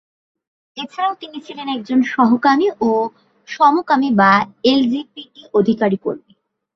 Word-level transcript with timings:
এছাড়াও 0.77 1.13
তিনি 1.15 1.37
ছিলেন 1.41 1.67
একজন 1.69 1.99
সমকামী 2.13 2.67
ও 2.81 2.91
সমকামী 3.47 4.09
বা 4.11 4.31
এলজিবিটি-অধিকার 4.63 5.91
কর্মী। 6.03 6.33